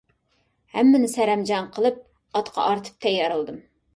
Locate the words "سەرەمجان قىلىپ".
1.15-2.01